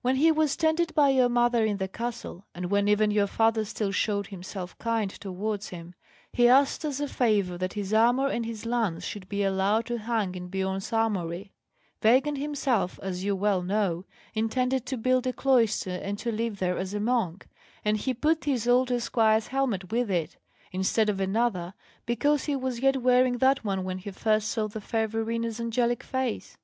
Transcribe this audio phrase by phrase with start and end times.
[0.00, 3.62] When he was tended by your mother in the castle, and when even your father
[3.66, 5.94] still showed himself kind towards him,
[6.32, 9.98] he asked, as a favour, that his armour and his lance should be allowed to
[9.98, 11.52] hang in Biorn's armoury
[12.02, 16.78] Weigand himself, as you well know, intended to build a cloister and to live there
[16.78, 17.46] as a monk
[17.84, 20.38] and he put his old esquire's helmet with it,
[20.72, 21.74] instead of another,
[22.06, 26.02] because he was yet wearing that one when he first saw the fair Verena's angelic
[26.02, 26.56] face.